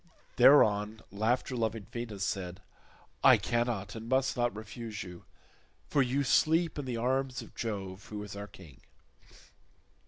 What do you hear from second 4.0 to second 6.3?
must not refuse you, for you